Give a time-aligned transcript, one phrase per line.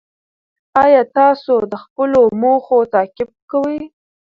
[0.83, 3.77] ایا تاسو د خپلو موخو تعقیب کوئ؟